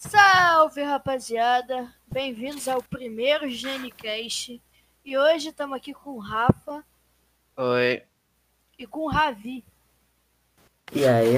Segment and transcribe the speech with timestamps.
[0.00, 4.58] Salve rapaziada, bem-vindos ao primeiro GNCast
[5.04, 6.82] e hoje estamos aqui com o Rafa
[7.54, 8.02] Oi.
[8.78, 9.62] e com o Ravi.
[10.90, 11.34] E aí?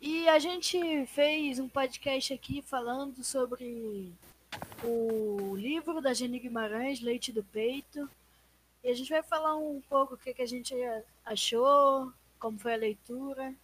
[0.00, 4.10] E a gente fez um podcast aqui falando sobre
[4.82, 8.08] o livro da Geni Guimarães, Leite do Peito.
[8.82, 10.74] E a gente vai falar um pouco o que, que a gente
[11.26, 13.54] achou, como foi a leitura,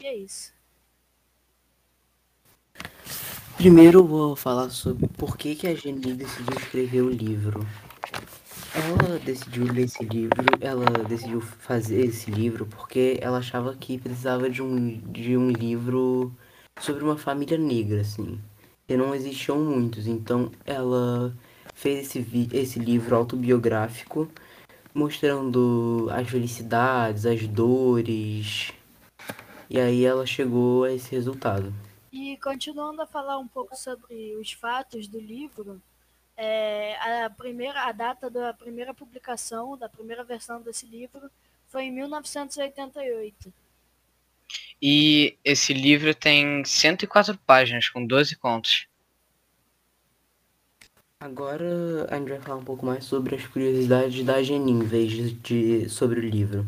[0.00, 0.55] e é isso.
[3.56, 7.66] Primeiro eu vou falar sobre por que, que a Jenny decidiu escrever o livro.
[8.74, 14.50] Ela decidiu ler esse livro, ela decidiu fazer esse livro porque ela achava que precisava
[14.50, 16.30] de um, de um livro
[16.78, 18.38] sobre uma família negra, assim.
[18.86, 21.34] E não existiam muitos, então ela
[21.74, 24.28] fez esse, esse livro autobiográfico
[24.92, 28.70] mostrando as felicidades, as dores.
[29.70, 31.72] E aí ela chegou a esse resultado.
[32.18, 35.82] E continuando a falar um pouco sobre os fatos do livro,
[36.34, 41.30] é, a primeira a data da primeira publicação, da primeira versão desse livro,
[41.68, 43.52] foi em 1988.
[44.80, 48.86] E esse livro tem 104 páginas, com 12 contos.
[51.20, 55.12] Agora a gente vai falar um pouco mais sobre as curiosidades da Jenny, em vez
[55.12, 56.66] de, de- sobre o livro.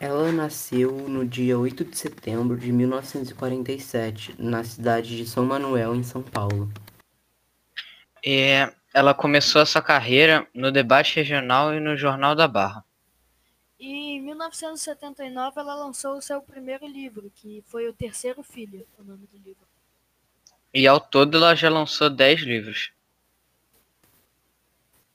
[0.00, 6.02] Ela nasceu no dia 8 de setembro de 1947, na cidade de São Manuel, em
[6.02, 6.72] São Paulo.
[8.24, 12.82] E ela começou a sua carreira no debate regional e no Jornal da Barra.
[13.78, 19.04] E em 1979 ela lançou o seu primeiro livro, que foi O Terceiro Filho, o
[19.04, 19.68] nome do livro.
[20.72, 22.90] E ao todo ela já lançou 10 livros.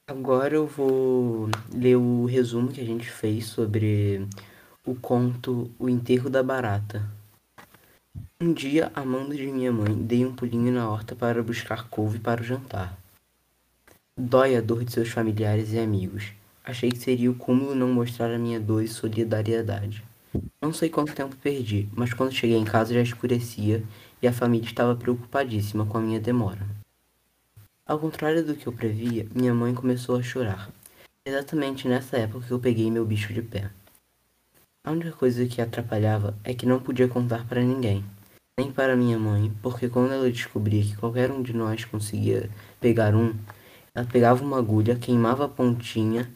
[0.05, 4.27] Agora eu vou ler o resumo que a gente fez sobre
[4.85, 7.09] o conto O Enterro da Barata.
[8.39, 12.41] Um dia, amando de minha mãe, dei um pulinho na horta para buscar couve para
[12.41, 12.95] o jantar.
[14.15, 16.33] Dói a dor de seus familiares e amigos.
[16.63, 20.03] Achei que seria o cúmulo não mostrar a minha dor e solidariedade.
[20.61, 23.83] Não sei quanto tempo perdi, mas quando cheguei em casa já escurecia
[24.21, 26.61] e a família estava preocupadíssima com a minha demora.
[27.87, 30.69] Ao contrário do que eu previa, minha mãe começou a chorar.
[31.25, 33.71] Exatamente nessa época que eu peguei meu bicho de pé.
[34.85, 38.05] A única coisa que atrapalhava é que não podia contar para ninguém,
[38.55, 43.15] nem para minha mãe, porque quando ela descobria que qualquer um de nós conseguia pegar
[43.15, 43.33] um,
[43.95, 46.31] ela pegava uma agulha, queimava a pontinha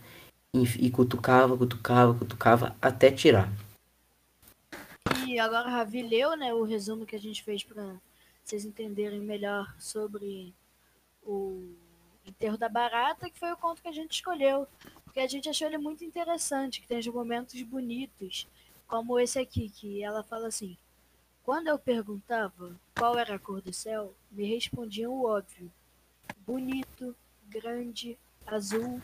[0.52, 3.54] e, e cutucava, cutucava, cutucava até tirar.
[5.28, 7.98] E agora a Ravi leu né, o resumo que a gente fez para
[8.44, 10.56] vocês entenderem melhor sobre
[11.22, 11.72] o
[12.26, 14.68] Enterro da Barata, que foi o conto que a gente escolheu.
[15.20, 18.48] Porque a gente achou ele muito interessante, que tem os momentos bonitos,
[18.88, 20.78] como esse aqui, que ela fala assim:
[21.44, 25.70] Quando eu perguntava qual era a cor do céu, me respondiam o óbvio:
[26.48, 27.14] bonito,
[27.50, 29.02] grande, azul.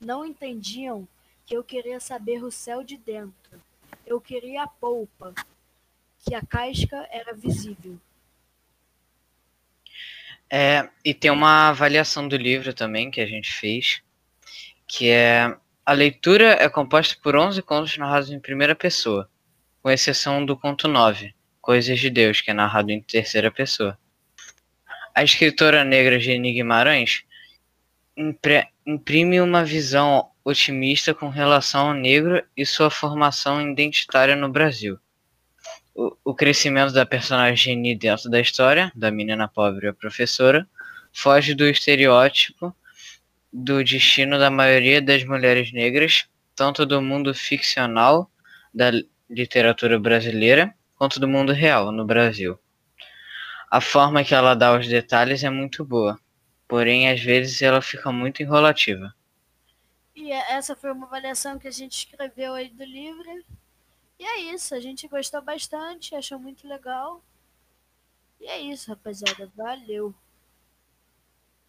[0.00, 1.06] Não entendiam
[1.46, 3.62] que eu queria saber o céu de dentro.
[4.04, 5.32] Eu queria a polpa,
[6.26, 8.00] que a casca era visível.
[10.50, 14.02] É, e tem uma avaliação do livro também que a gente fez,
[14.86, 15.54] que é
[15.86, 19.28] a leitura é composta por 11 contos narrados em primeira pessoa,
[19.82, 23.98] com exceção do conto 9, Coisas de Deus, que é narrado em terceira pessoa.
[25.14, 27.24] A escritora negra Geni Guimarães
[28.86, 34.98] imprime uma visão otimista com relação ao negro e sua formação identitária no Brasil.
[35.94, 40.66] O, o crescimento da personagem Geni dentro da história, da menina pobre e a professora,
[41.12, 42.74] foge do estereótipo
[43.54, 48.28] do destino da maioria das mulheres negras, tanto do mundo ficcional
[48.74, 48.90] da
[49.30, 52.58] literatura brasileira, quanto do mundo real no Brasil.
[53.70, 56.18] A forma que ela dá aos detalhes é muito boa,
[56.66, 59.14] porém às vezes ela fica muito enrolativa.
[60.16, 63.44] E é- essa foi uma avaliação que a gente escreveu aí do livro.
[64.18, 67.22] E é isso, a gente gostou bastante, achou muito legal.
[68.40, 69.50] E é isso, rapaziada.
[69.56, 70.14] Valeu!